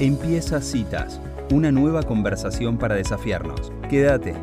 Empieza 0.00 0.60
Citas, 0.60 1.20
una 1.52 1.70
nueva 1.70 2.02
conversación 2.02 2.78
para 2.78 2.96
desafiarnos. 2.96 3.72
Quédate. 3.88 4.34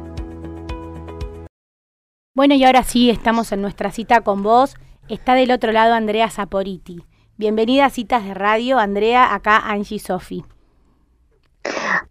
Bueno, 2.33 2.54
y 2.54 2.63
ahora 2.63 2.83
sí, 2.83 3.09
estamos 3.09 3.51
en 3.51 3.61
nuestra 3.61 3.92
cita 3.92 4.22
con 4.22 4.43
vos. 4.43 4.75
Está 5.09 5.33
del 5.33 5.51
otro 5.51 5.74
lado 5.74 5.93
Andrea 5.93 6.29
Saporiti. 6.29 7.03
Bienvenida 7.35 7.87
a 7.87 7.90
Citas 7.90 8.23
de 8.23 8.34
Radio, 8.34 8.79
Andrea, 8.79 9.36
acá 9.36 9.57
Angie 9.57 10.00
Sofi. 10.00 10.45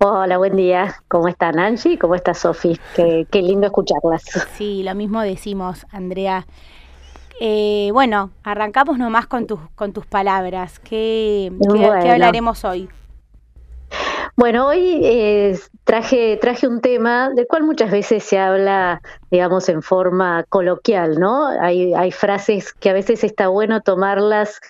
Hola, 0.00 0.36
buen 0.36 0.56
día. 0.56 0.96
¿Cómo 1.08 1.26
están 1.26 1.58
Angie? 1.58 1.98
¿Cómo 1.98 2.16
está 2.16 2.34
Sofi? 2.34 2.78
Qué, 2.94 3.26
qué, 3.30 3.40
lindo 3.40 3.66
escucharlas. 3.66 4.22
Sí, 4.58 4.82
lo 4.82 4.94
mismo 4.94 5.22
decimos, 5.22 5.86
Andrea. 5.92 6.46
Eh, 7.40 7.88
bueno, 7.94 8.32
arrancamos 8.42 8.98
nomás 8.98 9.26
con 9.26 9.46
tus, 9.46 9.60
con 9.76 9.94
tus 9.94 10.04
palabras. 10.04 10.78
¿Qué, 10.78 11.50
qué 11.72 12.10
hablaremos 12.10 12.66
hoy? 12.66 12.90
Bueno, 14.40 14.68
hoy 14.68 15.02
eh, 15.04 15.58
traje, 15.84 16.38
traje 16.38 16.66
un 16.66 16.80
tema 16.80 17.28
del 17.28 17.46
cual 17.46 17.62
muchas 17.62 17.90
veces 17.90 18.24
se 18.24 18.38
habla, 18.38 19.02
digamos, 19.30 19.68
en 19.68 19.82
forma 19.82 20.44
coloquial, 20.48 21.20
¿no? 21.20 21.46
Hay, 21.46 21.92
hay 21.92 22.10
frases 22.10 22.72
que 22.72 22.88
a 22.88 22.94
veces 22.94 23.22
está 23.22 23.48
bueno 23.48 23.82
tomarlas, 23.82 24.62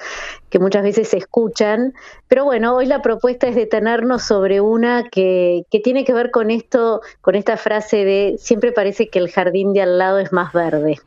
que 0.49 0.59
muchas 0.59 0.83
veces 0.83 1.11
se 1.11 1.19
escuchan, 1.19 1.95
pero 2.27 2.45
bueno, 2.45 2.75
hoy 2.75 2.87
la 2.87 3.01
propuesta 3.01 3.47
es 3.47 3.55
detenernos 3.55 4.25
sobre 4.25 4.61
una 4.61 5.09
que, 5.09 5.63
que 5.71 5.79
tiene 5.79 6.05
que 6.05 6.15
ver 6.15 6.33
con 6.33 6.51
esto, 6.51 7.01
con 7.21 7.37
esta 7.37 7.57
frase 7.57 8.05
de 8.05 8.35
siempre 8.41 8.73
parece 8.73 9.07
que 9.07 9.21
el 9.21 9.31
jardín 9.31 9.73
de 9.73 9.83
al 9.83 9.99
lado 9.99 10.19
es 10.19 10.33
más 10.33 10.53
verde. 10.53 10.99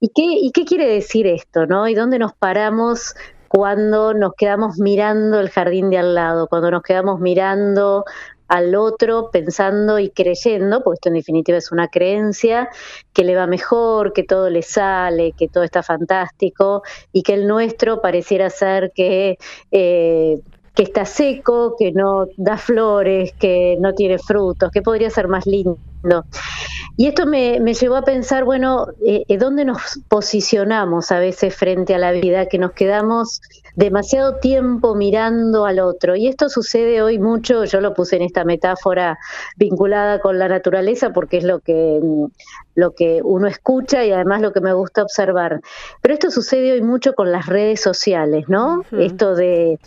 ¿Y 0.00 0.08
qué, 0.08 0.24
y 0.24 0.50
qué 0.50 0.64
quiere 0.64 0.88
decir 0.88 1.28
esto, 1.28 1.66
no? 1.66 1.86
¿Y 1.86 1.94
dónde 1.94 2.18
nos 2.18 2.32
paramos 2.32 3.14
cuando 3.48 4.14
nos 4.14 4.34
quedamos 4.34 4.78
mirando 4.78 5.40
el 5.40 5.50
jardín 5.50 5.90
de 5.90 5.98
al 5.98 6.14
lado, 6.14 6.46
cuando 6.48 6.70
nos 6.70 6.82
quedamos 6.82 7.20
mirando 7.20 8.04
al 8.48 8.74
otro 8.74 9.30
pensando 9.30 9.98
y 9.98 10.10
creyendo, 10.10 10.82
porque 10.82 10.96
esto 10.96 11.08
en 11.10 11.16
definitiva 11.16 11.58
es 11.58 11.70
una 11.70 11.88
creencia, 11.88 12.68
que 13.12 13.24
le 13.24 13.36
va 13.36 13.46
mejor, 13.46 14.12
que 14.12 14.22
todo 14.22 14.48
le 14.50 14.62
sale, 14.62 15.32
que 15.32 15.48
todo 15.48 15.64
está 15.64 15.82
fantástico 15.82 16.82
y 17.12 17.22
que 17.22 17.34
el 17.34 17.46
nuestro 17.46 18.00
pareciera 18.00 18.48
ser 18.50 18.92
que, 18.94 19.38
eh, 19.70 20.40
que 20.74 20.82
está 20.82 21.04
seco, 21.04 21.74
que 21.78 21.92
no 21.92 22.26
da 22.36 22.56
flores, 22.56 23.32
que 23.38 23.76
no 23.80 23.94
tiene 23.94 24.18
frutos, 24.18 24.70
que 24.70 24.82
podría 24.82 25.10
ser 25.10 25.28
más 25.28 25.46
lindo. 25.46 25.78
Y 26.96 27.06
esto 27.06 27.26
me, 27.26 27.60
llevó 27.74 27.96
a 27.96 28.02
pensar, 28.02 28.44
bueno, 28.44 28.88
eh, 29.06 29.24
eh, 29.28 29.38
¿dónde 29.38 29.64
nos 29.64 30.00
posicionamos 30.08 31.12
a 31.12 31.20
veces 31.20 31.54
frente 31.54 31.94
a 31.94 31.98
la 31.98 32.10
vida? 32.10 32.46
Que 32.46 32.58
nos 32.58 32.72
quedamos 32.72 33.40
demasiado 33.76 34.36
tiempo 34.36 34.96
mirando 34.96 35.64
al 35.64 35.78
otro. 35.78 36.16
Y 36.16 36.26
esto 36.26 36.48
sucede 36.48 37.00
hoy 37.00 37.20
mucho, 37.20 37.64
yo 37.64 37.80
lo 37.80 37.94
puse 37.94 38.16
en 38.16 38.22
esta 38.22 38.44
metáfora 38.44 39.16
vinculada 39.56 40.20
con 40.20 40.40
la 40.40 40.48
naturaleza 40.48 41.12
porque 41.12 41.36
es 41.36 41.44
lo 41.44 41.60
que, 41.60 42.00
mm, 42.02 42.24
lo 42.74 42.90
que 42.92 43.20
uno 43.22 43.46
escucha 43.46 44.04
y 44.04 44.10
además 44.10 44.40
lo 44.40 44.52
que 44.52 44.60
me 44.60 44.72
gusta 44.72 45.02
observar. 45.02 45.60
Pero 46.02 46.14
esto 46.14 46.32
sucede 46.32 46.72
hoy 46.72 46.82
mucho 46.82 47.12
con 47.12 47.30
las 47.30 47.46
redes 47.46 47.80
sociales, 47.80 48.48
¿no? 48.48 48.82
Esto 48.90 49.36
de 49.36 49.78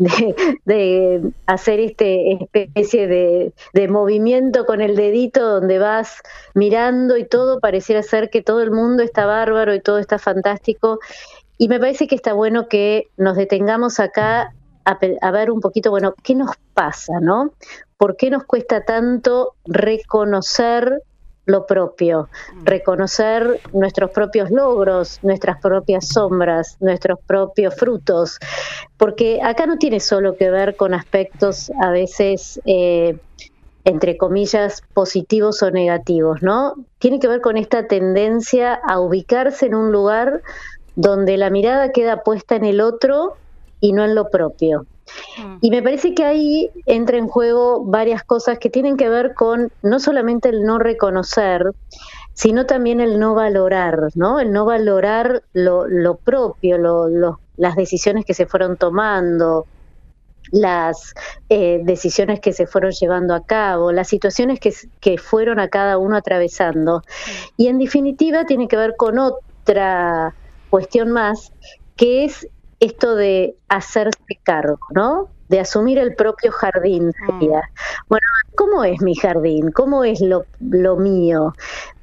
de, 0.64 1.30
hacer 1.46 1.78
este 1.80 2.38
especie 2.54 3.06
de, 3.06 3.52
de, 3.74 3.88
movimiento 3.88 4.64
con 4.64 4.80
el 4.80 4.96
dedito 4.96 5.46
donde 5.46 5.78
vas 5.78 6.22
mirando 6.54 7.16
y 7.16 7.24
todo 7.24 7.60
pareciera 7.60 8.02
ser 8.02 8.30
que 8.30 8.42
todo 8.42 8.62
el 8.62 8.70
mundo 8.70 9.02
está 9.02 9.26
bárbaro 9.26 9.74
y 9.74 9.80
todo 9.80 9.98
está 9.98 10.18
fantástico. 10.18 11.00
Y 11.58 11.68
me 11.68 11.78
parece 11.78 12.06
que 12.06 12.14
está 12.14 12.32
bueno 12.32 12.68
que 12.68 13.08
nos 13.18 13.36
detengamos 13.36 14.00
acá 14.00 14.54
a, 14.86 14.98
a 15.20 15.30
ver 15.30 15.50
un 15.50 15.60
poquito, 15.60 15.90
bueno, 15.90 16.14
¿qué 16.22 16.34
nos 16.34 16.56
pasa, 16.72 17.20
no? 17.20 17.52
¿Por 17.98 18.16
qué 18.16 18.30
nos 18.30 18.44
cuesta 18.44 18.86
tanto 18.86 19.54
reconocer 19.66 21.02
lo 21.46 21.66
propio, 21.66 22.28
mm. 22.54 22.64
reconocer 22.64 23.60
nuestros 23.72 24.10
propios 24.10 24.50
logros, 24.50 25.18
nuestras 25.22 25.60
propias 25.60 26.08
sombras, 26.08 26.76
nuestros 26.80 27.18
propios 27.26 27.74
frutos, 27.74 28.38
porque 28.96 29.40
acá 29.42 29.66
no 29.66 29.78
tiene 29.78 30.00
solo 30.00 30.36
que 30.36 30.50
ver 30.50 30.76
con 30.76 30.94
aspectos 30.94 31.70
a 31.80 31.90
veces, 31.90 32.60
eh, 32.66 33.16
entre 33.84 34.16
comillas, 34.16 34.82
positivos 34.92 35.62
o 35.62 35.70
negativos, 35.70 36.42
¿no? 36.42 36.74
Tiene 36.98 37.18
que 37.18 37.28
ver 37.28 37.40
con 37.40 37.56
esta 37.56 37.86
tendencia 37.86 38.74
a 38.74 39.00
ubicarse 39.00 39.66
en 39.66 39.74
un 39.74 39.90
lugar 39.90 40.42
donde 40.96 41.38
la 41.38 41.50
mirada 41.50 41.92
queda 41.92 42.22
puesta 42.22 42.56
en 42.56 42.64
el 42.64 42.80
otro 42.80 43.36
y 43.80 43.92
no 43.92 44.04
en 44.04 44.14
lo 44.14 44.28
propio. 44.28 44.86
Mm. 45.38 45.56
Y 45.60 45.70
me 45.70 45.82
parece 45.82 46.14
que 46.14 46.24
ahí 46.24 46.70
entra 46.86 47.18
en 47.18 47.28
juego 47.28 47.84
varias 47.84 48.24
cosas 48.24 48.58
que 48.58 48.70
tienen 48.70 48.96
que 48.96 49.08
ver 49.08 49.34
con 49.34 49.70
no 49.82 50.00
solamente 50.00 50.48
el 50.48 50.64
no 50.64 50.78
reconocer, 50.78 51.72
sino 52.34 52.66
también 52.66 53.00
el 53.00 53.18
no 53.18 53.34
valorar, 53.34 54.08
¿no? 54.14 54.40
El 54.40 54.52
no 54.52 54.64
valorar 54.64 55.42
lo, 55.52 55.86
lo 55.86 56.16
propio, 56.16 56.78
lo, 56.78 57.38
las 57.56 57.76
decisiones 57.76 58.24
que 58.24 58.34
se 58.34 58.46
fueron 58.46 58.76
tomando, 58.76 59.66
las 60.50 61.14
eh, 61.48 61.80
decisiones 61.84 62.40
que 62.40 62.52
se 62.52 62.66
fueron 62.66 62.92
llevando 62.92 63.34
a 63.34 63.44
cabo, 63.44 63.92
las 63.92 64.08
situaciones 64.08 64.58
que, 64.58 64.72
que 65.00 65.18
fueron 65.18 65.60
a 65.60 65.68
cada 65.68 65.98
uno 65.98 66.16
atravesando. 66.16 66.98
Mm. 66.98 67.30
Y 67.56 67.68
en 67.68 67.78
definitiva 67.78 68.46
tiene 68.46 68.68
que 68.68 68.76
ver 68.76 68.96
con 68.96 69.18
otra 69.18 70.34
cuestión 70.70 71.10
más, 71.10 71.52
que 71.96 72.24
es 72.24 72.48
esto 72.80 73.14
de 73.14 73.54
hacerse 73.68 74.38
cargo, 74.42 74.78
¿no? 74.94 75.28
De 75.48 75.60
asumir 75.60 75.98
el 75.98 76.14
propio 76.14 76.50
jardín. 76.50 77.12
Mm. 77.28 77.46
Bueno, 78.08 78.26
¿cómo 78.54 78.84
es 78.84 79.00
mi 79.02 79.14
jardín? 79.14 79.70
¿Cómo 79.70 80.04
es 80.04 80.20
lo, 80.20 80.44
lo 80.60 80.96
mío? 80.96 81.54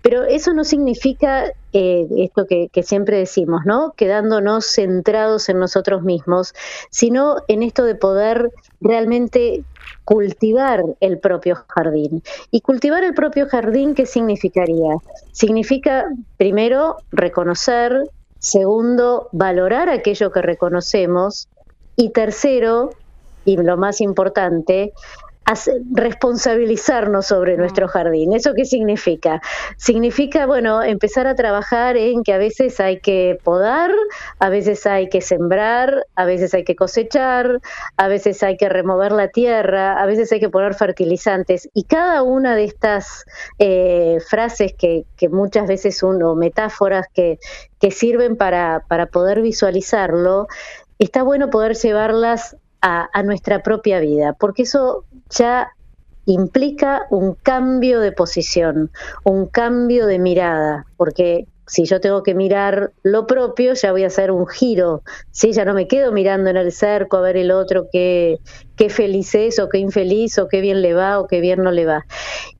Pero 0.02 0.24
eso 0.24 0.54
no 0.54 0.64
significa 0.64 1.46
eh, 1.74 2.08
esto 2.18 2.46
que, 2.46 2.70
que, 2.72 2.84
siempre 2.84 3.18
decimos, 3.18 3.62
¿no? 3.66 3.94
Quedándonos 3.98 4.66
centrados 4.66 5.50
en 5.50 5.60
nosotros 5.60 6.04
mismos, 6.04 6.54
sino 6.90 7.38
en 7.48 7.64
esto 7.64 7.84
de 7.84 7.96
poder 7.96 8.52
realmente 8.80 9.64
cultivar 10.06 10.84
el 11.02 11.20
propio 11.20 11.58
jardín. 11.68 12.24
Y 12.52 12.62
cultivar 12.62 13.04
el 13.04 13.14
propio 13.14 13.48
jardín, 13.48 13.94
¿qué 13.94 14.06
significaría? 14.06 14.96
Significa, 15.32 16.06
primero, 16.38 16.98
reconocer 17.12 18.10
Segundo, 18.48 19.28
valorar 19.34 19.90
aquello 19.90 20.32
que 20.32 20.42
reconocemos. 20.42 21.50
Y 21.98 22.12
tercero, 22.12 22.92
y 23.44 23.58
lo 23.58 23.76
más 23.76 24.00
importante, 24.00 24.94
responsabilizarnos 25.92 27.26
sobre 27.26 27.56
nuestro 27.58 27.88
jardín. 27.88 28.34
¿Eso 28.34 28.54
qué 28.54 28.66
significa? 28.66 29.42
Significa, 29.78 30.46
bueno, 30.46 30.84
empezar 30.84 31.26
a 31.28 31.36
trabajar 31.36 31.96
en 31.96 32.24
que 32.24 32.34
a 32.34 32.38
veces 32.38 32.80
hay 32.80 33.00
que 33.00 33.40
podar, 33.44 33.92
a 34.40 34.50
veces 34.50 34.86
hay 34.86 35.08
que 35.08 35.22
sembrar, 35.22 36.06
a 36.16 36.26
veces 36.26 36.54
hay 36.54 36.64
que 36.64 36.76
cosechar, 36.76 37.62
a 37.96 38.08
veces 38.08 38.44
hay 38.44 38.58
que 38.58 38.68
remover 38.68 39.14
la 39.14 39.30
tierra, 39.30 40.02
a 40.02 40.06
veces 40.06 40.32
hay 40.32 40.40
que 40.40 40.50
poner 40.50 40.74
fertilizantes. 40.74 41.70
Y 41.74 41.84
cada 41.84 42.24
una 42.24 42.56
de 42.56 42.66
estas 42.66 43.26
eh, 43.58 44.18
frases 44.28 44.74
que, 44.78 45.06
que, 45.16 45.30
muchas 45.30 45.68
veces 45.68 46.04
uno, 46.04 46.36
metáforas 46.36 47.06
que, 47.14 47.40
que 47.80 47.92
sirven 47.92 48.36
para, 48.36 48.84
para 48.88 49.06
poder 49.06 49.42
visualizarlo, 49.42 50.48
está 51.00 51.24
bueno 51.24 51.50
poder 51.50 51.76
llevarlas 51.76 52.58
a, 52.88 53.24
nuestra 53.24 53.62
propia 53.64 54.00
vida, 54.00 54.34
porque 54.34 54.64
eso 54.64 55.06
ya 55.30 55.70
implica 56.26 57.08
un 57.10 57.36
cambio 57.36 58.00
de 58.00 58.12
posición, 58.12 58.92
un 59.24 59.48
cambio 59.48 60.06
de 60.08 60.20
mirada, 60.20 60.86
porque 60.98 61.48
si 61.68 61.86
yo 61.86 62.00
tengo 62.00 62.24
que 62.24 62.34
mirar 62.34 62.94
lo 63.04 63.28
propio, 63.28 63.74
ya 63.74 63.92
voy 63.92 64.04
a 64.04 64.08
hacer 64.08 64.32
un 64.32 64.48
giro, 64.48 65.04
¿sí? 65.32 65.52
ya 65.52 65.66
no 65.66 65.74
me 65.74 65.88
quedo 65.88 66.12
mirando 66.12 66.50
en 66.50 66.58
el 66.58 66.72
cerco 66.72 67.18
a 67.18 67.22
ver 67.22 67.36
el 67.36 67.52
otro 67.52 67.88
qué, 67.92 68.40
qué 68.78 68.90
feliz 68.90 69.36
es 69.36 69.60
o 69.60 69.68
qué 69.68 69.80
infeliz 69.80 70.38
o 70.40 70.48
qué 70.48 70.62
bien 70.62 70.82
le 70.82 70.94
va 70.94 71.20
o 71.20 71.28
qué 71.28 71.42
bien 71.42 71.62
no 71.64 71.72
le 71.72 71.86
va. 71.86 72.06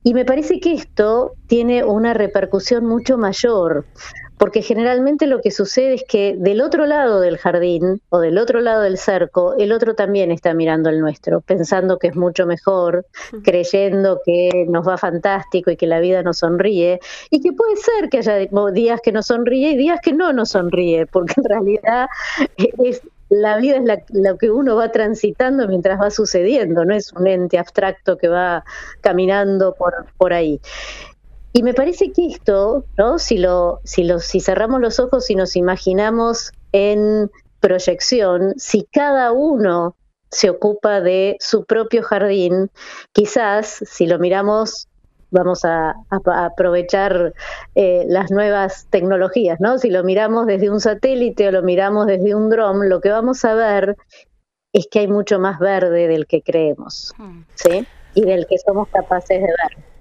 Y 0.04 0.14
me 0.14 0.26
parece 0.26 0.60
que 0.60 0.74
esto 0.74 1.34
tiene 1.48 1.86
una 1.86 2.14
repercusión 2.14 2.86
mucho 2.86 3.18
mayor, 3.18 3.86
porque 4.38 4.62
generalmente 4.62 5.26
lo 5.28 5.42
que 5.42 5.52
sucede 5.52 5.96
es 5.96 6.04
que 6.08 6.36
del 6.38 6.62
otro 6.62 6.86
lado 6.86 7.20
del 7.20 7.38
jardín 7.38 8.02
o 8.10 8.20
del 8.20 8.38
otro 8.38 8.62
lado 8.62 8.82
del 8.82 8.98
cerco, 8.98 9.56
el 9.58 9.72
otro 9.72 9.96
también 9.96 10.32
está 10.32 10.54
mirando 10.54 10.90
el 10.90 11.00
nuestro, 11.00 11.42
pensando 11.42 11.98
que 11.98 12.08
es 12.08 12.16
mucho 12.16 12.46
mejor, 12.46 13.06
creyendo 13.44 14.22
que 14.24 14.66
nos 14.70 14.88
va 14.88 14.98
fantástico 14.98 15.72
y 15.72 15.78
que 15.78 15.88
la 15.88 16.00
vida 16.00 16.22
nos 16.22 16.40
sonríe, 16.40 17.00
y 17.30 17.42
que 17.42 17.52
puede 17.52 17.76
ser 17.78 18.10
que 18.10 18.20
haya 18.20 18.38
días 18.74 19.02
que 19.02 19.12
nos 19.12 19.28
sonríe 19.28 19.72
y 19.72 19.78
días 19.78 20.00
que 20.02 20.14
no 20.14 20.34
nos 20.34 20.50
sonríe, 20.50 21.06
porque 21.08 21.34
en 21.38 21.44
realidad 21.44 22.08
es 22.58 23.02
la 23.30 23.58
vida 23.58 23.78
es 23.78 24.04
lo 24.14 24.38
que 24.38 24.50
uno 24.50 24.78
va 24.78 24.92
transitando 24.92 25.68
mientras 25.68 26.00
va 26.00 26.10
sucediendo, 26.12 26.86
no 26.86 26.96
es 26.96 27.12
un 27.12 27.28
ente 27.28 27.58
abstracto 27.58 28.18
que 28.18 28.30
va 28.30 28.64
caminando 29.02 29.74
por, 29.76 30.06
por 30.18 30.32
ahí. 30.32 30.62
Y 31.54 31.64
me 31.64 31.74
parece 31.74 32.12
que 32.12 32.28
esto, 32.28 32.86
¿no? 32.98 33.20
Si 33.20 33.38
lo, 33.38 33.80
si 33.84 34.04
lo, 34.04 34.20
si 34.20 34.40
cerramos 34.40 34.82
los 34.82 35.00
ojos 35.00 35.30
y 35.30 35.36
nos 35.36 35.56
imaginamos 35.56 36.52
en 36.72 37.32
proyección, 37.60 38.54
si 38.58 38.84
cada 38.92 39.32
uno 39.32 39.96
se 40.30 40.50
ocupa 40.50 41.02
de 41.02 41.38
su 41.40 41.66
propio 41.66 42.04
jardín, 42.04 42.70
quizás 43.14 43.84
si 43.86 44.06
lo 44.06 44.20
miramos 44.20 44.88
vamos 45.30 45.66
a, 45.66 45.94
aprovechar 46.10 47.34
eh, 47.76 48.06
las 48.08 48.32
nuevas 48.32 48.88
tecnologías, 48.90 49.60
¿no? 49.60 49.78
Si 49.78 49.90
lo 49.90 50.04
miramos 50.04 50.46
desde 50.48 50.70
un 50.70 50.80
satélite 50.80 51.48
o 51.48 51.52
lo 51.52 51.64
miramos 51.64 52.08
desde 52.08 52.34
un 52.34 52.50
dron, 52.50 52.90
lo 52.90 53.02
que 53.02 53.10
vamos 53.10 53.44
a 53.46 53.54
ver 53.54 53.98
es 54.74 54.88
que 54.90 55.00
hay 55.00 55.08
mucho 55.08 55.40
más 55.40 55.60
verde 55.60 56.08
del 56.08 56.28
que 56.28 56.42
creemos, 56.42 57.14
hmm. 57.18 57.42
¿sí? 57.56 57.88
Y 58.14 58.22
del 58.22 58.48
que 58.48 58.58
somos 58.58 58.88
capaces 58.90 59.42
de 59.42 59.48
ver. 59.48 59.97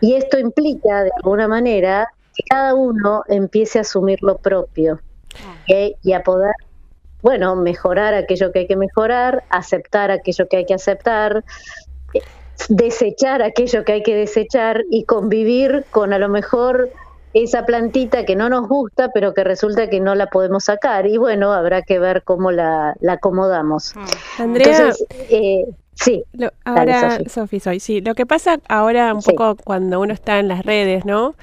Y 0.00 0.14
esto 0.14 0.38
implica, 0.38 1.04
de 1.04 1.10
alguna 1.16 1.48
manera, 1.48 2.08
que 2.34 2.42
cada 2.48 2.74
uno 2.74 3.22
empiece 3.28 3.78
a 3.78 3.82
asumir 3.82 4.22
lo 4.22 4.38
propio 4.38 5.00
y 5.66 6.12
a 6.12 6.22
poder, 6.22 6.54
bueno, 7.22 7.56
mejorar 7.56 8.14
aquello 8.14 8.52
que 8.52 8.60
hay 8.60 8.66
que 8.66 8.76
mejorar, 8.76 9.44
aceptar 9.50 10.10
aquello 10.10 10.48
que 10.48 10.58
hay 10.58 10.66
que 10.66 10.74
aceptar, 10.74 11.44
desechar 12.68 13.42
aquello 13.42 13.84
que 13.84 13.92
hay 13.92 14.02
que 14.02 14.14
desechar 14.14 14.84
y 14.90 15.04
convivir 15.04 15.84
con 15.90 16.12
a 16.12 16.18
lo 16.18 16.28
mejor 16.28 16.90
esa 17.34 17.66
plantita 17.66 18.24
que 18.24 18.36
no 18.36 18.48
nos 18.48 18.68
gusta, 18.68 19.10
pero 19.12 19.34
que 19.34 19.44
resulta 19.44 19.90
que 19.90 20.00
no 20.00 20.14
la 20.14 20.26
podemos 20.26 20.64
sacar. 20.64 21.06
Y 21.06 21.18
bueno, 21.18 21.52
habrá 21.52 21.82
que 21.82 21.98
ver 21.98 22.22
cómo 22.24 22.50
la, 22.50 22.96
acomodamos. 23.06 23.94
Andrea, 24.38 24.92
eh, 25.28 25.64
sí. 25.98 26.24
ahora, 26.64 27.18
Sofi, 27.28 27.60
soy, 27.60 27.80
sí. 27.80 28.00
Lo 28.00 28.14
que 28.14 28.26
pasa 28.26 28.60
ahora 28.68 29.12
un 29.14 29.22
poco 29.22 29.56
cuando 29.56 30.00
uno 30.00 30.12
está 30.12 30.38
en 30.38 30.48
las 30.48 30.64
redes, 30.64 31.04
¿no? 31.04 31.34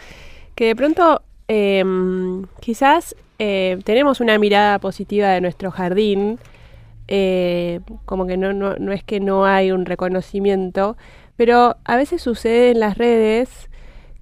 Que 0.56 0.68
de 0.68 0.76
pronto 0.76 1.22
em, 1.48 2.46
quizás 2.60 3.16
eh, 3.40 3.78
tenemos 3.84 4.22
una 4.22 4.38
mirada 4.38 4.80
positiva 4.80 5.30
de 5.30 5.42
nuestro 5.42 5.72
jardín, 5.72 6.40
eh, 7.08 7.82
como 8.06 8.26
que 8.26 8.38
no, 8.38 8.54
no, 8.54 8.76
no 8.78 8.92
es 8.92 9.04
que 9.04 9.20
no 9.20 9.46
hay 9.46 9.72
un 9.72 9.86
reconocimiento, 9.86 10.98
pero 11.36 11.76
a 11.84 11.96
veces 11.98 12.22
sucede 12.22 12.72
en 12.72 12.80
las 12.80 12.98
redes 12.98 13.70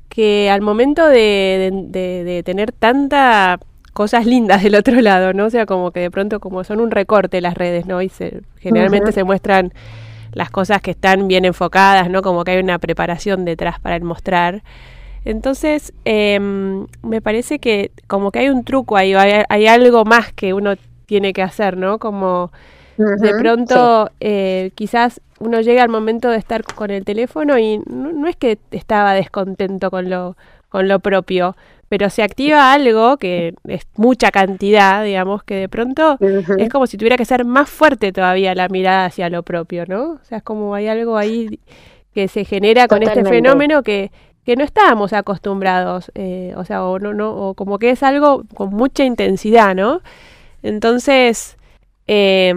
que 0.10 0.50
al 0.50 0.62
momento 0.62 1.08
de, 1.08 1.72
de, 1.90 2.44
tener 2.44 2.72
tanta 2.72 3.60
cosas 3.94 4.26
lindas 4.26 4.62
del 4.64 4.76
otro 4.76 5.02
lado, 5.02 5.34
¿no? 5.34 5.46
O 5.46 5.50
sea, 5.50 5.66
como 5.66 5.92
que 5.92 6.02
de 6.02 6.12
pronto 6.12 6.40
como 6.40 6.64
son 6.64 6.80
un 6.80 6.92
recorte 6.92 7.42
las 7.42 7.56
redes, 7.56 7.86
¿no? 7.86 8.02
Y 8.02 8.10
se, 8.10 8.42
generalmente 8.60 9.12
se 9.12 9.24
muestran 9.24 9.74
las 10.34 10.50
cosas 10.50 10.82
que 10.82 10.92
están 10.92 11.28
bien 11.28 11.46
enfocadas, 11.46 12.10
¿no? 12.10 12.22
Como 12.22 12.44
que 12.44 12.52
hay 12.52 12.60
una 12.60 12.80
preparación 12.80 13.46
detrás 13.46 13.80
para 13.80 13.96
el 13.96 14.04
mostrar. 14.04 14.64
Entonces, 15.26 15.94
em, 16.06 16.88
me 17.02 17.22
parece 17.22 17.60
que 17.60 17.92
como 18.08 18.32
que 18.32 18.40
hay 18.40 18.50
un 18.50 18.64
truco 18.64 18.98
ahí, 18.98 19.14
hay, 19.14 19.44
hay 19.48 19.68
algo 19.68 20.06
más 20.06 20.34
que 20.34 20.54
uno 20.54 20.74
tiene 21.06 21.34
que 21.34 21.42
hacer, 21.42 21.78
¿no? 21.78 22.00
Como 22.00 22.52
de 22.98 23.34
pronto, 23.40 24.12
eh, 24.20 24.72
quizás 24.76 25.20
uno 25.40 25.62
llega 25.62 25.84
al 25.84 25.90
momento 25.90 26.30
de 26.30 26.38
estar 26.38 26.64
con 26.64 26.92
el 26.92 27.04
teléfono 27.04 27.58
y 27.58 27.80
no, 27.88 28.28
es 28.28 28.36
que 28.36 28.60
estaba 28.72 29.14
descontento 29.14 29.90
con 29.90 30.10
lo, 30.10 30.38
con 30.70 30.88
lo 30.88 31.00
propio, 31.00 31.56
pero 31.94 32.10
se 32.10 32.24
activa 32.24 32.74
algo 32.74 33.18
que 33.18 33.54
es 33.68 33.86
mucha 33.98 34.32
cantidad, 34.32 35.04
digamos, 35.04 35.44
que 35.44 35.54
de 35.54 35.70
pronto 35.70 36.18
es 36.58 36.68
como 36.70 36.88
si 36.88 36.98
tuviera 36.98 37.18
que 37.18 37.24
ser 37.24 37.46
más 37.46 37.70
fuerte 37.70 38.12
todavía 38.12 38.56
la 38.56 38.68
mirada 38.68 39.06
hacia 39.06 39.30
lo 39.30 39.44
propio, 39.44 39.86
¿no? 39.88 40.14
O 40.14 40.20
sea, 40.24 40.40
es 40.40 40.44
como 40.44 40.74
hay 40.74 40.88
algo 40.88 41.18
ahí 41.18 41.60
que 42.12 42.28
se 42.30 42.46
genera 42.46 42.88
con 42.88 43.04
este 43.04 43.24
fenómeno 43.26 43.84
que, 43.84 44.12
que 44.44 44.56
no 44.56 44.64
estábamos 44.64 45.14
acostumbrados, 45.14 46.12
eh, 46.16 46.56
o 46.58 46.66
sea, 46.66 46.84
o 46.84 46.98
no, 46.98 47.14
no, 47.14 47.30
o 47.30 47.54
como 47.54 47.78
que 47.78 47.92
es 47.92 48.02
algo 48.02 48.44
con 48.56 48.72
mucha 48.72 49.04
intensidad, 49.04 49.76
¿no? 49.76 50.02
Entonces, 50.64 51.58
eh, 52.08 52.56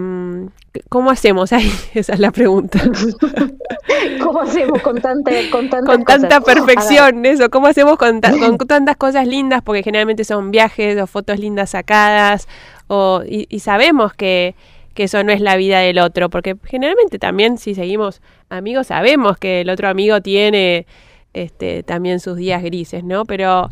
¿Cómo 0.89 1.11
hacemos 1.11 1.53
ahí? 1.53 1.71
Esa 1.93 2.13
es 2.13 2.19
la 2.19 2.31
pregunta. 2.31 2.79
¿Cómo 4.23 4.41
hacemos 4.41 4.81
con 4.81 5.01
tanta, 5.01 5.31
con 5.51 5.67
con 5.69 6.03
tanta 6.03 6.41
perfección? 6.41 7.25
Eso, 7.25 7.49
¿cómo 7.49 7.67
hacemos 7.67 7.97
con, 7.97 8.21
con, 8.21 8.57
tantas 8.67 8.97
cosas 8.97 9.27
lindas? 9.27 9.61
Porque 9.63 9.83
generalmente 9.83 10.23
son 10.23 10.51
viajes 10.51 10.99
o 11.01 11.07
fotos 11.07 11.39
lindas 11.39 11.71
sacadas, 11.71 12.47
o, 12.87 13.23
y, 13.27 13.59
sabemos 13.59 14.13
que, 14.13 14.55
que 14.93 15.03
eso 15.03 15.23
no 15.23 15.31
es 15.31 15.41
la 15.41 15.57
vida 15.57 15.79
del 15.79 15.99
otro, 15.99 16.29
porque 16.29 16.55
generalmente 16.63 17.19
también 17.19 17.57
si 17.57 17.75
seguimos 17.75 18.21
amigos 18.49 18.87
sabemos 18.87 19.37
que 19.37 19.61
el 19.61 19.69
otro 19.69 19.89
amigo 19.89 20.21
tiene 20.21 20.85
este, 21.33 21.83
también 21.83 22.19
sus 22.19 22.37
días 22.37 22.63
grises, 22.63 23.03
¿no? 23.03 23.25
Pero 23.25 23.69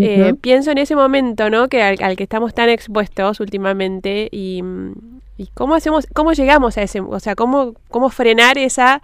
eh, 0.00 0.34
pienso 0.40 0.70
en 0.70 0.78
ese 0.78 0.94
momento, 0.94 1.50
¿no? 1.50 1.68
Que 1.68 1.82
al, 1.82 2.16
que 2.16 2.22
estamos 2.22 2.54
tan 2.54 2.68
expuestos 2.68 3.40
últimamente 3.40 4.28
y, 4.30 4.62
cómo 5.54 5.74
hacemos, 5.74 6.06
cómo 6.12 6.32
llegamos 6.32 6.76
a 6.76 6.82
ese, 6.82 7.00
o 7.00 7.20
sea, 7.20 7.34
cómo, 7.34 7.74
cómo 7.88 8.10
frenar 8.10 8.58
esa 8.58 9.00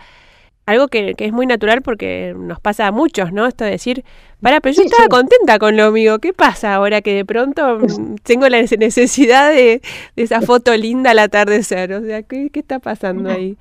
algo 0.67 0.89
que, 0.89 1.15
es 1.19 1.33
muy 1.33 1.47
natural 1.47 1.83
porque 1.83 2.35
nos 2.37 2.61
pasa 2.61 2.87
a 2.87 2.93
muchos, 2.93 3.33
¿no? 3.33 3.47
Esto 3.47 3.65
de 3.65 3.73
decir, 3.73 4.05
para, 4.41 4.61
pero 4.61 4.75
yo 4.75 4.83
estaba 4.83 5.09
contenta 5.09 5.59
con 5.59 5.77
lo 5.77 5.93
mío, 5.93 6.19
¿qué 6.19 6.33
pasa 6.33 6.75
ahora 6.75 7.03
que 7.03 7.15
de 7.15 7.25
pronto 7.25 7.79
mm, 7.79 8.17
tengo 8.23 8.49
la 8.49 8.63
necesidad 8.63 9.51
de, 9.51 9.83
de 10.17 10.23
esa 10.23 10.41
foto 10.41 10.75
linda 10.77 11.11
al 11.11 11.19
atardecer? 11.19 11.93
O 11.93 12.03
sea, 12.03 12.23
¿qué, 12.23 12.51
qué 12.51 12.61
está 12.61 12.79
pasando 12.79 13.31
ahí? 13.31 13.57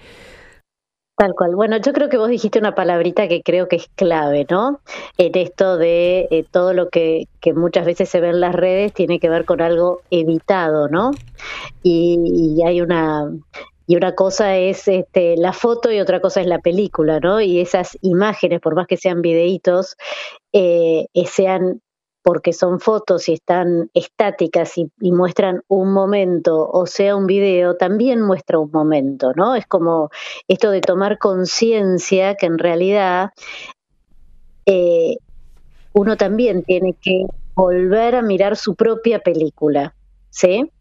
Tal 1.24 1.36
cual. 1.36 1.56
Bueno, 1.56 1.78
yo 1.78 1.94
creo 1.94 2.10
que 2.10 2.18
vos 2.18 2.28
dijiste 2.28 2.60
una 2.60 2.76
palabrita 2.76 3.30
que 3.30 3.42
creo 3.44 3.70
que 3.70 3.78
es 3.78 3.88
clave, 3.96 4.46
¿no? 4.50 4.82
En 5.18 5.38
esto 5.38 5.78
de 5.78 6.28
eh, 6.32 6.44
todo 6.52 6.74
lo 6.74 6.90
que, 6.90 7.30
muchas 7.56 7.86
veces 7.86 8.10
se 8.10 8.20
ve 8.20 8.28
en 8.28 8.42
las 8.42 8.54
redes 8.54 8.92
tiene 8.92 9.22
que 9.22 9.30
ver 9.30 9.46
con 9.46 9.62
algo 9.62 10.02
evitado, 10.12 10.90
¿no? 10.90 11.12
Y, 11.82 12.62
hay 12.66 12.82
una 12.82 13.32
y 13.88 13.96
una 13.96 14.16
cosa 14.16 14.58
es 14.58 14.86
este, 14.90 15.38
la 15.38 15.54
foto 15.54 15.90
y 15.94 16.02
otra 16.02 16.20
cosa 16.20 16.42
es 16.42 16.48
la 16.48 16.60
película, 16.60 17.22
¿no? 17.22 17.40
Y 17.40 17.62
esas 17.62 17.98
imágenes, 18.02 18.60
por 18.60 18.76
más 18.76 18.88
que 18.88 18.98
sean 18.98 19.22
videitos, 19.22 19.96
eh, 20.52 21.06
eh 21.14 21.26
sean 21.26 21.80
porque 22.24 22.54
son 22.54 22.80
fotos 22.80 23.28
y 23.28 23.34
están 23.34 23.92
estáticas 23.94 24.78
y, 24.78 24.90
muestran 25.12 25.62
un 25.68 25.92
momento, 25.92 26.70
o 26.70 26.86
sea, 26.86 27.16
un 27.16 27.28
video, 27.28 27.76
también 27.76 28.22
muestra 28.22 28.58
un 28.60 28.72
momento, 28.72 29.34
¿no? 29.36 29.56
Es 29.56 29.68
como 29.68 30.10
esto 30.48 30.72
de 30.72 30.82
tomar 30.82 31.20
conciencia 31.20 32.36
que 32.36 32.46
en 32.46 32.58
realidad 32.58 33.32
eh, 34.66 35.18
uno 35.92 36.16
también 36.16 36.64
tiene 36.64 36.96
que 37.02 37.26
volver 37.56 38.16
a 38.16 38.22
mirar 38.22 38.56
su 38.56 38.76
propia 38.76 39.20
película, 39.20 39.94
¿sí? 40.30 40.72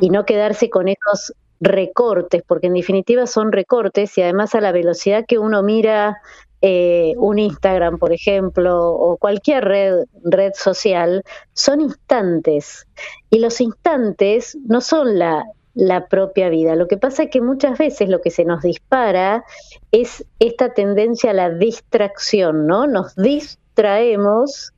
Y 0.00 0.10
no 0.10 0.26
quedarse 0.26 0.68
con 0.68 0.88
esos 0.88 1.34
recortes, 1.60 2.42
porque 2.46 2.66
en 2.66 2.74
definitiva 2.74 3.26
son 3.26 3.52
recortes 3.52 4.16
y 4.18 4.22
además 4.22 4.54
a 4.54 4.60
la 4.60 4.72
velocidad 4.72 5.24
que 5.26 5.38
uno 5.38 5.62
mira 5.62 6.20
eh, 6.62 7.14
un 7.16 7.38
Instagram, 7.38 7.98
por 7.98 8.12
ejemplo, 8.12 8.92
o 8.92 9.16
cualquier 9.16 9.64
red, 9.64 10.04
red 10.24 10.52
social, 10.54 11.24
son 11.52 11.80
instantes. 11.80 12.86
Y 13.30 13.38
los 13.38 13.60
instantes 13.60 14.58
no 14.66 14.80
son 14.80 15.18
la, 15.18 15.44
la 15.74 16.06
propia 16.08 16.48
vida. 16.48 16.74
Lo 16.76 16.88
que 16.88 16.98
pasa 16.98 17.24
es 17.24 17.30
que 17.30 17.40
muchas 17.40 17.78
veces 17.78 18.08
lo 18.08 18.20
que 18.20 18.30
se 18.30 18.44
nos 18.44 18.62
dispara 18.62 19.44
es 19.90 20.24
esta 20.38 20.74
tendencia 20.74 21.30
a 21.30 21.34
la 21.34 21.50
distracción, 21.50 22.66
¿no? 22.66 22.86
Nos 22.86 23.14
distraemos 23.16 24.72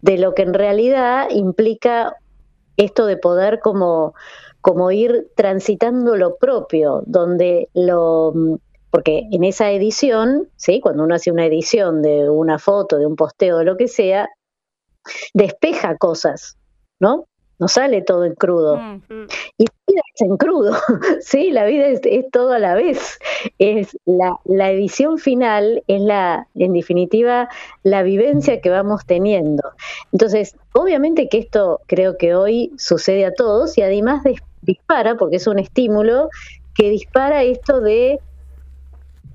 de 0.00 0.18
lo 0.18 0.34
que 0.34 0.42
en 0.42 0.54
realidad 0.54 1.28
implica 1.30 2.16
esto 2.76 3.06
de 3.06 3.16
poder 3.16 3.60
como, 3.60 4.14
como 4.60 4.90
ir 4.90 5.28
transitando 5.36 6.16
lo 6.16 6.36
propio, 6.36 7.02
donde 7.06 7.68
lo 7.74 8.32
porque 8.92 9.26
en 9.32 9.42
esa 9.42 9.70
edición, 9.70 10.50
¿sí? 10.56 10.78
cuando 10.80 11.02
uno 11.04 11.14
hace 11.14 11.30
una 11.30 11.46
edición 11.46 12.02
de 12.02 12.28
una 12.28 12.58
foto, 12.58 12.98
de 12.98 13.06
un 13.06 13.16
posteo, 13.16 13.56
de 13.56 13.64
lo 13.64 13.78
que 13.78 13.88
sea, 13.88 14.28
despeja 15.32 15.96
cosas, 15.96 16.58
¿no? 17.00 17.24
No 17.58 17.68
sale 17.68 18.02
todo 18.02 18.26
en 18.26 18.34
crudo. 18.34 18.76
Mm. 18.76 19.26
Y 19.56 19.64
la 19.64 19.72
vida 19.88 20.02
es 20.14 20.20
en 20.20 20.36
crudo, 20.36 20.76
¿sí? 21.22 21.50
La 21.50 21.64
vida 21.64 21.86
es, 21.86 22.02
todo 22.30 22.52
a 22.52 22.58
la 22.58 22.74
vez. 22.74 23.18
Es 23.58 23.96
la, 24.04 24.36
la, 24.44 24.70
edición 24.70 25.16
final 25.16 25.82
es 25.86 26.02
la, 26.02 26.46
en 26.54 26.74
definitiva, 26.74 27.48
la 27.84 28.02
vivencia 28.02 28.60
que 28.60 28.68
vamos 28.68 29.06
teniendo. 29.06 29.62
Entonces, 30.12 30.54
obviamente 30.74 31.30
que 31.30 31.38
esto 31.38 31.80
creo 31.86 32.18
que 32.18 32.34
hoy 32.34 32.72
sucede 32.76 33.24
a 33.24 33.32
todos 33.32 33.78
y 33.78 33.82
además 33.82 34.22
dispara, 34.60 35.16
porque 35.16 35.36
es 35.36 35.46
un 35.46 35.58
estímulo 35.58 36.28
que 36.74 36.90
dispara 36.90 37.42
esto 37.42 37.80
de 37.80 38.20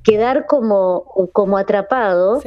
quedar 0.08 0.46
como, 0.46 1.04
como 1.34 1.58
atrapado. 1.58 2.42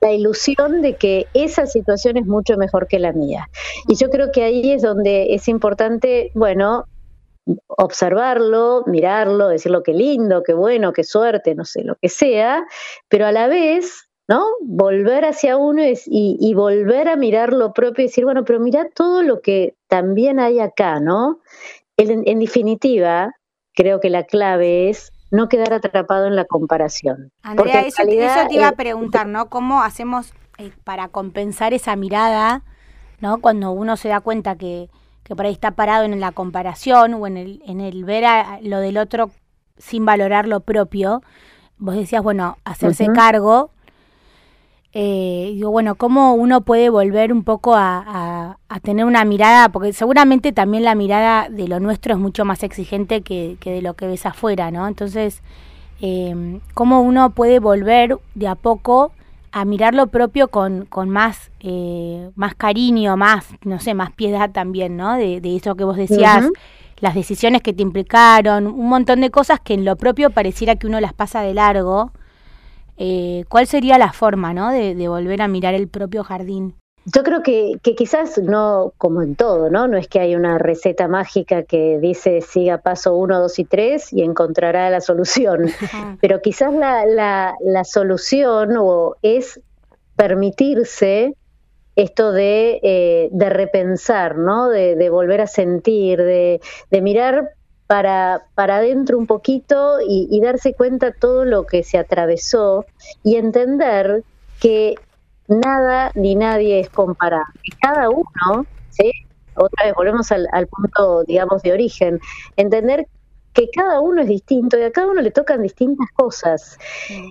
La 0.00 0.12
ilusión 0.12 0.80
de 0.80 0.94
que 0.94 1.26
esa 1.34 1.66
situación 1.66 2.16
es 2.16 2.24
mucho 2.24 2.56
mejor 2.56 2.86
que 2.86 2.98
la 2.98 3.12
mía. 3.12 3.48
Y 3.88 3.96
yo 3.96 4.08
creo 4.08 4.30
que 4.32 4.44
ahí 4.44 4.72
es 4.72 4.82
donde 4.82 5.34
es 5.34 5.48
importante, 5.48 6.30
bueno, 6.34 6.86
observarlo, 7.66 8.84
mirarlo, 8.86 9.48
decirlo 9.48 9.82
qué 9.82 9.92
lindo, 9.92 10.42
qué 10.42 10.54
bueno, 10.54 10.92
qué 10.92 11.04
suerte, 11.04 11.54
no 11.54 11.64
sé, 11.64 11.84
lo 11.84 11.96
que 11.96 12.08
sea, 12.08 12.64
pero 13.08 13.26
a 13.26 13.32
la 13.32 13.48
vez, 13.48 14.08
¿no? 14.28 14.46
Volver 14.62 15.24
hacia 15.24 15.56
uno 15.56 15.82
y, 15.84 15.96
y 16.06 16.54
volver 16.54 17.08
a 17.08 17.16
mirar 17.16 17.52
lo 17.52 17.72
propio 17.72 18.04
y 18.04 18.06
decir, 18.06 18.24
bueno, 18.24 18.44
pero 18.44 18.60
mira 18.60 18.88
todo 18.94 19.22
lo 19.22 19.40
que 19.40 19.74
también 19.88 20.40
hay 20.40 20.58
acá, 20.58 21.00
¿no? 21.00 21.40
En, 21.96 22.22
en 22.26 22.38
definitiva, 22.38 23.32
creo 23.74 24.00
que 24.00 24.10
la 24.10 24.24
clave 24.24 24.88
es 24.88 25.12
no 25.36 25.48
quedar 25.48 25.72
atrapado 25.72 26.26
en 26.26 26.34
la 26.34 26.44
comparación. 26.44 27.30
Andrea, 27.42 27.82
eso, 27.82 28.02
te 28.04 28.54
iba 28.54 28.68
a 28.68 28.72
preguntar, 28.72 29.26
¿no? 29.26 29.48
¿Cómo 29.48 29.82
hacemos 29.82 30.32
eh, 30.58 30.72
para 30.84 31.08
compensar 31.08 31.74
esa 31.74 31.94
mirada, 31.96 32.62
¿no? 33.20 33.38
Cuando 33.38 33.70
uno 33.70 33.96
se 33.96 34.08
da 34.08 34.20
cuenta 34.20 34.56
que, 34.56 34.90
que 35.22 35.36
por 35.36 35.46
ahí 35.46 35.52
está 35.52 35.72
parado 35.72 36.04
en 36.04 36.18
la 36.18 36.32
comparación 36.32 37.14
o 37.14 37.26
en 37.26 37.36
el, 37.36 37.62
en 37.66 37.80
el 37.80 38.04
ver 38.04 38.24
a 38.24 38.58
lo 38.62 38.80
del 38.80 38.98
otro 38.98 39.30
sin 39.78 40.04
valorar 40.04 40.48
lo 40.48 40.60
propio. 40.60 41.22
Vos 41.78 41.94
decías, 41.94 42.22
bueno, 42.22 42.56
hacerse 42.64 43.06
cargo 43.14 43.70
eh, 44.98 45.50
digo, 45.52 45.70
bueno, 45.70 45.94
¿cómo 45.96 46.32
uno 46.32 46.62
puede 46.62 46.88
volver 46.88 47.30
un 47.30 47.44
poco 47.44 47.74
a, 47.76 48.56
tener 48.82 49.04
una 49.04 49.26
mirada? 49.26 49.68
Porque 49.68 49.92
seguramente 49.92 50.52
también 50.52 50.84
la 50.84 50.94
mirada 50.94 51.50
de 51.50 51.68
lo 51.68 51.80
nuestro 51.80 52.14
es 52.14 52.18
mucho 52.18 52.46
más 52.46 52.62
exigente 52.62 53.20
que, 53.20 53.58
de 53.62 53.82
lo 53.82 53.92
que 53.92 54.06
ves 54.06 54.24
afuera, 54.24 54.70
¿no? 54.70 54.88
Entonces, 54.88 55.42
eh, 56.00 56.60
¿cómo 56.72 57.02
uno 57.02 57.28
puede 57.28 57.58
volver 57.58 58.16
de 58.34 58.48
a 58.48 58.54
poco 58.54 59.12
a 59.52 59.66
mirar 59.66 59.92
lo 59.92 60.06
propio 60.06 60.48
con, 60.48 60.86
con 60.86 61.10
más, 61.10 61.50
eh, 61.60 62.30
más 62.34 62.54
cariño, 62.54 63.18
más, 63.18 63.48
no 63.64 63.78
sé, 63.80 63.92
más 63.92 64.12
piedad 64.12 64.50
también, 64.50 64.96
¿no? 64.96 65.16
De, 65.16 65.42
eso 65.56 65.74
que 65.74 65.84
vos 65.84 65.98
decías. 65.98 66.48
las 67.00 67.14
decisiones 67.14 67.60
que 67.60 67.74
te 67.74 67.82
implicaron, 67.82 68.66
un 68.66 68.88
montón 68.88 69.20
de 69.20 69.28
cosas 69.30 69.60
que 69.60 69.74
en 69.74 69.84
lo 69.84 69.96
propio 69.96 70.30
pareciera 70.30 70.76
que 70.76 70.86
uno 70.86 70.98
las 71.00 71.12
pasa 71.12 71.42
de 71.42 71.52
largo, 71.52 72.12
eh, 72.96 73.44
¿cuál 73.48 73.66
sería 73.66 73.98
la 73.98 74.12
forma 74.12 74.54
¿no? 74.54 74.70
de, 74.70 75.08
volver 75.08 75.42
a 75.42 75.48
mirar 75.48 75.74
el 75.74 75.88
propio 75.88 76.24
jardín? 76.24 76.74
Yo 77.04 77.22
creo 77.22 77.42
que, 77.42 77.78
quizás 77.96 78.36
no, 78.38 78.92
como 78.98 79.22
en 79.22 79.36
todo, 79.36 79.70
¿no? 79.70 79.86
No 79.86 79.96
es 79.96 80.08
que 80.08 80.18
hay 80.18 80.34
una 80.34 80.58
receta 80.58 81.06
mágica 81.06 81.62
que 81.62 82.00
dice 82.00 82.40
siga 82.40 82.78
paso 82.78 83.14
uno, 83.14 83.38
dos 83.38 83.60
y 83.60 83.64
tres 83.64 84.12
y 84.12 84.22
encontrará 84.22 84.90
la 84.90 85.00
solución. 85.00 85.66
Pero 86.20 86.42
quizás 86.42 86.74
la, 86.74 87.54
la, 87.60 87.84
solución 87.84 88.74
o 88.76 89.14
es 89.22 89.60
permitirse 90.16 91.36
esto 91.94 92.32
de, 92.32 92.80
eh, 92.82 93.28
de 93.30 93.50
repensar, 93.50 94.36
¿no? 94.36 94.68
De, 94.68 94.96
de, 94.96 95.08
volver 95.08 95.40
a 95.42 95.46
sentir, 95.46 96.18
de, 96.18 96.60
de 96.90 97.02
mirar 97.02 97.55
para, 97.86 98.42
para 98.54 98.78
adentro 98.78 99.18
un 99.18 99.26
poquito 99.26 99.98
y, 100.06 100.40
darse 100.40 100.74
cuenta 100.74 101.12
todo 101.12 101.44
lo 101.44 101.66
que 101.66 101.82
se 101.82 101.98
atravesó 101.98 102.84
y 103.22 103.36
entender 103.36 104.24
que 104.60 104.94
nada 105.48 106.10
ni 106.14 106.34
nadie 106.34 106.80
es 106.80 106.90
comparable. 106.90 107.60
Cada 107.80 108.10
uno, 108.10 108.66
¿sí? 108.90 109.12
otra 109.54 109.86
vez 109.86 109.94
volvemos 109.94 110.30
al, 110.32 110.66
punto, 110.66 111.24
digamos, 111.24 111.62
de 111.62 111.72
origen, 111.72 112.20
entender 112.56 113.06
que 113.52 113.70
cada 113.70 114.00
uno 114.00 114.22
es 114.22 114.28
distinto 114.28 114.78
y 114.78 114.82
a 114.82 114.90
cada 114.90 115.06
uno 115.06 115.22
le 115.22 115.30
tocan 115.30 115.62
distintas 115.62 116.08
cosas. 116.14 116.78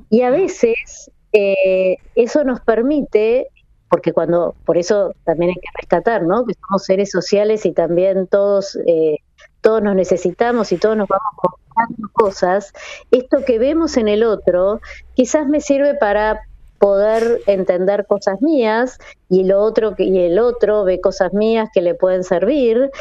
Y 0.10 0.22
a 0.22 0.32
veces 0.32 1.12
eh, 1.34 1.98
eso 2.16 2.44
nos 2.44 2.62
permite, 2.62 3.48
porque 3.90 4.12
cuando, 4.12 4.56
por 4.66 4.78
eso 4.78 5.14
también 5.24 5.50
hay 5.52 5.56
que 5.56 5.70
rescatar, 5.80 6.24
¿no? 6.24 6.46
Que 6.46 6.56
somos 6.56 6.84
seres 6.84 7.12
sociales 7.12 7.66
y 7.66 7.74
también 7.74 8.26
todos 8.28 8.78
eh, 8.88 9.18
todos 9.66 9.82
nos 9.82 9.96
necesitamos 9.96 10.72
y 10.72 10.78
todos 10.78 10.96
nos 10.96 11.08
vamos 11.08 11.34
comprando 11.38 12.08
cosas, 12.14 12.72
esto 13.10 13.40
que 13.44 13.58
vemos 13.58 13.98
en 13.98 14.08
el 14.08 14.24
otro 14.24 14.80
quizás 15.16 15.48
me 15.48 15.60
sirve 15.60 15.96
para 15.96 16.42
poder 16.78 17.42
entender 17.48 18.06
cosas 18.06 18.44
mías 18.44 19.00
y 19.28 19.44
lo 19.44 19.64
otro 19.64 19.96
y 19.98 20.20
el 20.20 20.38
otro 20.38 20.84
ve 20.84 21.02
cosas 21.02 21.34
mías 21.34 21.70
que 21.74 21.82
le 21.82 21.96
pueden 21.96 22.24
servir 22.24 22.92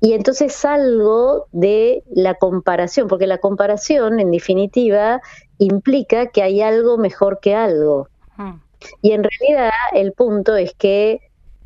y 0.00 0.14
entonces 0.14 0.54
salgo 0.54 1.46
de 1.52 2.02
la 2.10 2.36
comparación, 2.36 3.06
porque 3.06 3.26
la 3.26 3.36
comparación 3.36 4.18
en 4.18 4.30
definitiva 4.30 5.20
implica 5.58 6.28
que 6.28 6.42
hay 6.42 6.62
algo 6.62 6.96
mejor 6.96 7.38
que 7.38 7.54
algo. 7.54 8.08
Hmm. 8.38 8.60
Y 9.02 9.12
en 9.12 9.24
realidad 9.24 9.72
el 9.92 10.12
punto 10.12 10.56
es 10.56 10.72
que 10.72 11.20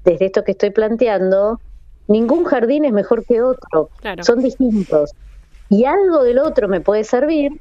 desde 0.05 0.27
esto 0.27 0.43
que 0.43 0.51
estoy 0.51 0.71
planteando, 0.71 1.61
ningún 2.09 2.45
jardín 2.45 2.85
es 2.85 2.93
mejor 2.93 3.25
que 3.25 3.43
otro, 3.43 3.91
son 4.23 4.43
distintos. 4.43 5.13
Y 5.69 5.85
algo 5.85 6.23
del 6.23 6.39
otro 6.39 6.69
me 6.69 6.81
puede 6.81 7.05
servir 7.05 7.53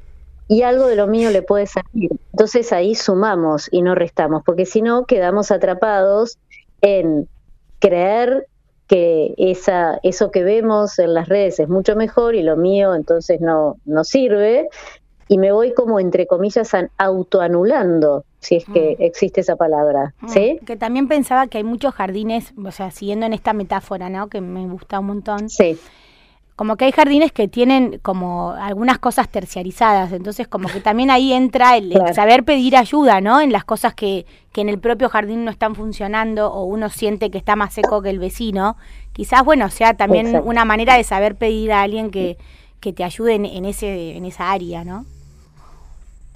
y 0.48 0.62
algo 0.62 0.86
de 0.86 0.96
lo 0.96 1.06
mío 1.06 1.30
le 1.30 1.42
puede 1.42 1.66
servir. 1.66 2.10
Entonces 2.32 2.72
ahí 2.72 2.94
sumamos 2.94 3.68
y 3.70 3.82
no 3.82 3.94
restamos, 3.94 4.42
porque 4.44 4.66
si 4.66 4.82
no 4.82 5.04
quedamos 5.04 5.50
atrapados 5.50 6.38
en 6.80 7.28
creer 7.80 8.46
que 8.86 9.34
esa, 9.36 9.98
eso 10.02 10.30
que 10.30 10.44
vemos 10.44 10.98
en 10.98 11.14
las 11.14 11.28
redes 11.28 11.58
es 11.58 11.68
mucho 11.68 11.96
mejor 11.96 12.36
y 12.36 12.42
lo 12.42 12.56
mío 12.56 12.94
entonces 12.94 13.40
no, 13.40 13.76
no 13.84 14.04
sirve 14.04 14.68
y 15.28 15.38
me 15.38 15.50
voy 15.50 15.74
como 15.74 15.98
entre 15.98 16.26
comillas 16.26 16.70
autoanulando 16.96 18.24
si 18.46 18.56
es 18.56 18.64
que 18.64 18.96
mm. 18.98 19.02
existe 19.02 19.40
esa 19.40 19.56
palabra, 19.56 20.14
mm. 20.20 20.28
¿sí? 20.28 20.60
Que 20.64 20.76
también 20.76 21.08
pensaba 21.08 21.48
que 21.48 21.58
hay 21.58 21.64
muchos 21.64 21.92
jardines, 21.94 22.54
o 22.64 22.70
sea, 22.70 22.92
siguiendo 22.92 23.26
en 23.26 23.32
esta 23.32 23.52
metáfora, 23.52 24.08
¿no? 24.08 24.28
Que 24.28 24.40
me 24.40 24.64
gusta 24.68 25.00
un 25.00 25.06
montón. 25.06 25.50
Sí. 25.50 25.76
Como 26.54 26.76
que 26.76 26.86
hay 26.86 26.92
jardines 26.92 27.32
que 27.32 27.48
tienen 27.48 27.98
como 28.02 28.52
algunas 28.52 28.98
cosas 28.98 29.28
terciarizadas, 29.28 30.12
entonces 30.12 30.46
como 30.46 30.68
que 30.68 30.80
también 30.80 31.10
ahí 31.10 31.32
entra 31.32 31.76
el, 31.76 31.92
saber 32.14 32.44
pedir 32.44 32.76
ayuda, 32.76 33.20
¿no? 33.20 33.40
En 33.40 33.50
las 33.52 33.64
cosas 33.64 33.94
que, 33.94 34.24
que 34.52 34.60
en 34.60 34.68
el 34.68 34.78
propio 34.78 35.08
jardín 35.08 35.44
no 35.44 35.50
están 35.50 35.74
funcionando 35.74 36.50
o 36.50 36.64
uno 36.64 36.88
siente 36.88 37.30
que 37.30 37.38
está 37.38 37.56
más 37.56 37.74
seco 37.74 38.00
que 38.00 38.10
el 38.10 38.20
vecino. 38.20 38.76
Quizás, 39.12 39.44
bueno, 39.44 39.68
sea 39.70 39.94
también 39.94 40.40
una 40.44 40.64
manera 40.64 40.96
de 40.96 41.04
saber 41.04 41.34
pedir 41.34 41.72
a 41.72 41.82
alguien 41.82 42.10
que, 42.10 42.38
que 42.80 42.92
te 42.92 43.04
ayude 43.04 43.34
en, 43.34 43.44
en, 43.44 43.64
ese, 43.66 44.16
en 44.16 44.24
esa 44.24 44.52
área, 44.52 44.84
¿no? 44.84 45.04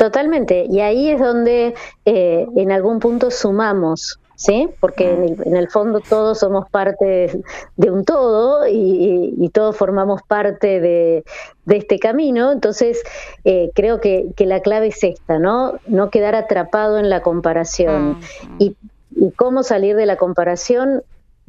Totalmente, 0.00 0.64
y 0.66 0.80
ahí 0.80 1.10
es 1.10 1.20
donde 1.20 1.74
eh, 2.06 2.46
en 2.56 2.72
algún 2.72 3.00
punto 3.00 3.30
sumamos, 3.30 4.18
¿sí? 4.34 4.70
Porque 4.80 5.36
en 5.44 5.54
el, 5.54 5.68
fondo 5.68 6.00
todos 6.00 6.38
somos 6.38 6.70
parte 6.70 7.42
de, 7.76 7.90
un 7.90 8.06
todo 8.06 8.66
y, 8.66 9.50
todos 9.52 9.76
formamos 9.76 10.22
parte 10.22 10.80
de, 10.80 11.22
este 11.66 11.98
camino, 11.98 12.50
entonces 12.50 13.02
eh, 13.44 13.72
creo 13.74 14.00
que, 14.00 14.32
la 14.38 14.60
clave 14.60 14.86
es 14.86 15.04
esta, 15.04 15.38
¿no? 15.38 15.74
No 15.86 16.08
quedar 16.08 16.34
atrapado 16.34 16.98
en 16.98 17.10
la 17.10 17.20
comparación. 17.20 18.20
y, 18.58 18.78
y 19.14 19.32
cómo 19.32 19.62
salir 19.62 19.96
de 19.96 20.06
la 20.06 20.16
comparación 20.16 21.02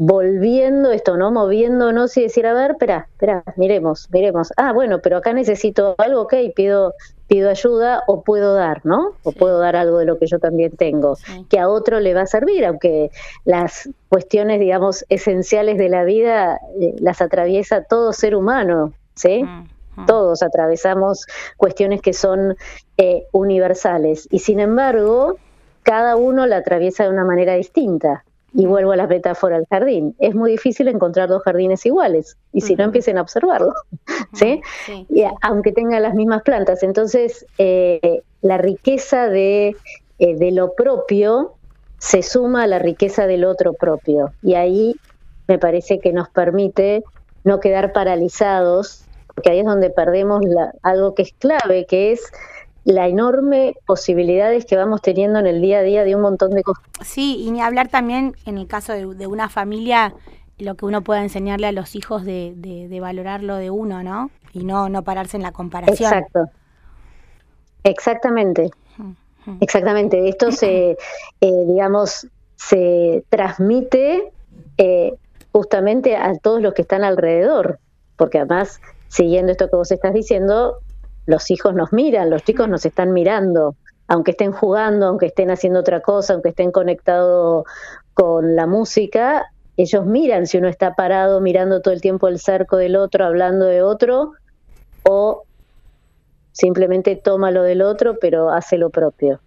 volviendo 0.03 0.91
esto, 0.91 1.15
¿no? 1.15 1.29
Moviéndonos 1.29 2.17
y 2.17 2.23
decir, 2.23 2.47
a 2.47 2.53
ver, 2.53 2.71
espera, 2.71 3.07
espera, 3.11 3.43
miremos, 3.55 4.09
miremos. 4.11 4.51
Ah, 4.57 4.73
bueno, 4.73 4.97
pero 4.99 5.17
acá 5.17 5.31
necesito 5.31 5.93
algo, 5.99 6.21
ok, 6.21 6.33
pido, 6.55 6.95
pido 7.27 7.51
ayuda 7.51 8.01
o 8.07 8.23
puedo 8.23 8.55
dar, 8.55 8.83
¿no? 8.83 9.11
O 9.21 9.31
puedo 9.31 9.59
dar 9.59 9.75
algo 9.75 9.99
de 9.99 10.05
lo 10.05 10.17
que 10.17 10.25
yo 10.25 10.39
también 10.39 10.75
tengo, 10.75 11.17
que 11.49 11.59
a 11.59 11.69
otro 11.69 11.99
le 11.99 12.15
va 12.15 12.21
a 12.21 12.25
servir, 12.25 12.65
aunque 12.65 13.11
las 13.45 13.91
cuestiones, 14.09 14.59
digamos, 14.59 15.05
esenciales 15.09 15.77
de 15.77 15.89
la 15.89 16.03
vida 16.03 16.59
eh, 16.79 16.95
las 16.99 17.21
atraviesa 17.21 17.83
todo 17.83 18.11
ser 18.11 18.33
humano, 18.33 18.93
¿sí? 19.13 19.43
Mm. 19.43 20.07
Todos 20.07 20.41
atravesamos 20.41 21.27
cuestiones 21.57 22.01
que 22.01 22.13
son 22.13 22.55
eh, 22.97 23.27
universales 23.33 24.27
y 24.31 24.39
sin 24.39 24.59
embargo, 24.61 25.37
cada 25.83 26.15
uno 26.15 26.47
la 26.47 26.57
atraviesa 26.57 27.03
de 27.03 27.11
una 27.11 27.23
manera 27.23 27.53
distinta. 27.53 28.23
Y 28.53 28.65
vuelvo 28.65 28.91
a 28.91 28.97
la 28.97 29.07
metáfora 29.07 29.57
del 29.57 29.65
jardín. 29.67 30.15
Es 30.19 30.35
muy 30.35 30.51
difícil 30.51 30.87
encontrar 30.89 31.29
dos 31.29 31.41
jardines 31.43 31.85
iguales. 31.85 32.37
Y 32.51 32.61
si 32.61 32.75
no, 32.75 32.83
empiecen 32.83 33.17
a 33.17 33.21
observarlo. 33.21 33.73
¿sí? 34.33 34.61
y, 35.09 35.23
aunque 35.41 35.71
tengan 35.71 36.03
las 36.03 36.13
mismas 36.13 36.43
plantas. 36.43 36.83
Entonces, 36.83 37.45
eh, 37.57 38.21
la 38.41 38.57
riqueza 38.57 39.29
de, 39.29 39.75
eh, 40.19 40.35
de 40.35 40.51
lo 40.51 40.73
propio 40.73 41.53
se 41.97 42.23
suma 42.23 42.63
a 42.63 42.67
la 42.67 42.79
riqueza 42.79 43.27
del 43.27 43.45
otro 43.45 43.73
propio. 43.73 44.33
Y 44.41 44.55
ahí 44.55 44.95
me 45.47 45.59
parece 45.59 45.99
que 45.99 46.11
nos 46.11 46.29
permite 46.29 47.03
no 47.43 47.59
quedar 47.59 47.93
paralizados, 47.93 49.05
porque 49.27 49.51
ahí 49.51 49.59
es 49.59 49.65
donde 49.65 49.89
perdemos 49.89 50.41
la, 50.43 50.73
algo 50.81 51.13
que 51.13 51.23
es 51.23 51.33
clave, 51.33 51.85
que 51.85 52.11
es 52.11 52.31
la 52.83 53.07
enorme 53.07 53.75
posibilidades 53.85 54.65
que 54.65 54.75
vamos 54.75 55.01
teniendo 55.01 55.39
en 55.39 55.47
el 55.47 55.61
día 55.61 55.79
a 55.79 55.81
día 55.83 56.03
de 56.03 56.15
un 56.15 56.21
montón 56.21 56.51
de 56.51 56.63
cosas. 56.63 56.83
Sí, 57.03 57.43
y 57.45 57.51
ni 57.51 57.61
hablar 57.61 57.89
también 57.89 58.35
en 58.45 58.57
el 58.57 58.67
caso 58.67 58.93
de, 58.93 59.27
una 59.27 59.49
familia, 59.49 60.13
lo 60.57 60.75
que 60.75 60.85
uno 60.85 61.01
pueda 61.01 61.21
enseñarle 61.21 61.67
a 61.67 61.71
los 61.71 61.95
hijos 61.95 62.25
de, 62.25 62.53
de, 62.55 62.99
valorar 62.99 63.43
lo 63.43 63.57
de 63.57 63.69
uno, 63.69 64.03
¿no? 64.03 64.31
Y 64.53 64.63
no, 64.63 64.89
no 64.89 65.03
pararse 65.03 65.37
en 65.37 65.43
la 65.43 65.51
comparación. 65.51 65.95
Exacto. 65.95 66.49
Exactamente. 67.83 68.71
Exactamente. 69.59 70.29
Esto 70.29 70.51
se, 70.51 70.91
eh, 71.41 71.65
digamos, 71.67 72.27
se 72.55 73.23
transmite 73.29 74.31
eh, 74.77 75.13
justamente 75.51 76.15
a 76.15 76.35
todos 76.37 76.61
los 76.61 76.73
que 76.73 76.83
están 76.83 77.03
alrededor, 77.03 77.79
porque 78.17 78.37
además, 78.39 78.79
siguiendo 79.07 79.51
esto 79.51 79.69
que 79.69 79.75
vos 79.75 79.91
estás 79.91 80.13
diciendo, 80.13 80.77
los 81.25 81.51
hijos 81.51 81.75
nos 81.75 81.93
miran, 81.93 82.29
los 82.29 82.43
chicos 82.43 82.67
nos 82.67 82.85
están 82.85 83.13
mirando, 83.13 83.75
aunque 84.07 84.31
estén 84.31 84.51
jugando, 84.51 85.07
aunque 85.07 85.27
estén 85.27 85.51
haciendo 85.51 85.79
otra 85.79 86.01
cosa, 86.01 86.33
aunque 86.33 86.49
estén 86.49 86.71
conectados 86.71 87.65
con 88.13 88.55
la 88.55 88.67
música, 88.67 89.45
ellos 89.77 90.05
miran 90.05 90.47
si 90.47 90.57
uno 90.57 90.67
está 90.67 90.95
parado 90.95 91.39
mirando 91.41 91.81
todo 91.81 91.93
el 91.93 92.01
tiempo 92.01 92.27
el 92.27 92.39
cerco 92.39 92.77
del 92.77 92.95
otro, 92.95 93.25
hablando 93.25 93.65
de 93.65 93.81
otro, 93.81 94.33
o 95.03 95.43
simplemente 96.51 97.15
toma 97.15 97.51
lo 97.51 97.63
del 97.63 97.81
otro, 97.81 98.17
pero 98.19 98.49
hace 98.49 98.77
lo 98.77 98.89
propio. 98.89 99.39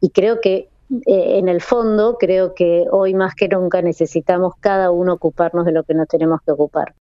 Y 0.00 0.10
creo 0.10 0.40
que 0.40 0.68
eh, 1.06 1.38
en 1.38 1.48
el 1.48 1.60
fondo, 1.60 2.18
creo 2.18 2.54
que 2.54 2.84
hoy 2.90 3.14
más 3.14 3.34
que 3.34 3.48
nunca 3.48 3.80
necesitamos 3.80 4.54
cada 4.60 4.90
uno 4.90 5.14
ocuparnos 5.14 5.64
de 5.64 5.72
lo 5.72 5.84
que 5.84 5.94
nos 5.94 6.06
tenemos 6.08 6.40
que 6.44 6.52
ocupar 6.52 6.94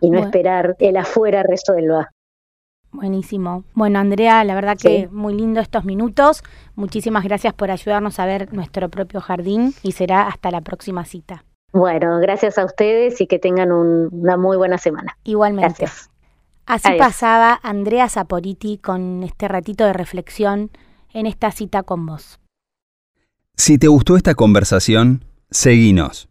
y 0.00 0.10
no 0.10 0.18
esperar 0.18 0.76
el 0.78 0.96
afuera 0.96 1.42
resuelva. 1.42 2.10
Buenísimo. 2.96 3.64
Bueno, 3.74 3.98
Andrea, 3.98 4.42
la 4.44 4.54
verdad 4.54 4.78
que 4.80 5.08
muy 5.12 5.34
lindo 5.34 5.60
estos 5.60 5.84
minutos. 5.84 6.42
Muchísimas 6.74 7.24
gracias 7.24 7.52
por 7.52 7.70
ayudarnos 7.70 8.18
a 8.18 8.24
ver 8.24 8.52
nuestro 8.54 8.88
propio 8.88 9.20
jardín 9.20 9.74
y 9.82 9.92
será 9.92 10.26
hasta 10.28 10.50
la 10.50 10.62
próxima 10.62 11.04
cita. 11.04 11.44
Bueno, 11.72 12.18
gracias 12.20 12.56
a 12.56 12.64
ustedes 12.64 13.20
y 13.20 13.26
que 13.26 13.38
tengan 13.38 13.70
una 13.70 14.38
muy 14.38 14.56
buena 14.56 14.78
semana. 14.78 15.18
Igualmente. 15.24 15.74
Gracias. 15.78 16.10
Así 16.64 16.88
pasaba 16.98 17.60
Andrea 17.62 18.08
Saporiti 18.08 18.78
con 18.78 19.22
este 19.22 19.46
ratito 19.46 19.84
de 19.84 19.92
reflexión 19.92 20.70
en 21.12 21.26
esta 21.26 21.50
cita 21.50 21.82
con 21.82 22.06
vos. 22.06 22.40
Si 23.56 23.78
te 23.78 23.88
gustó 23.88 24.16
esta 24.16 24.34
conversación, 24.34 25.24
seguinos 25.50 26.28